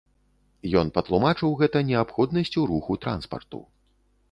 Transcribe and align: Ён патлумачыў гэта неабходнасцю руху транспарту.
Ён 0.81 0.87
патлумачыў 0.95 1.51
гэта 1.61 1.77
неабходнасцю 1.91 2.65
руху 2.75 2.99
транспарту. 3.07 3.65